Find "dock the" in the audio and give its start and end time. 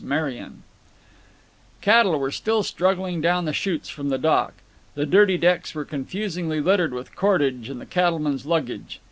4.17-5.05